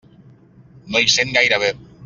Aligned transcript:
No 0.95 1.03
hi 1.03 1.13
sent 1.17 1.37
gaire 1.39 1.61
bé. 1.65 1.73